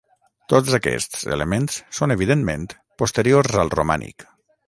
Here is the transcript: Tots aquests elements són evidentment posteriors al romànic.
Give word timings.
Tots 0.53 0.77
aquests 0.77 1.25
elements 1.35 1.75
són 1.99 2.15
evidentment 2.17 2.65
posteriors 3.03 3.61
al 3.65 3.73
romànic. 3.79 4.27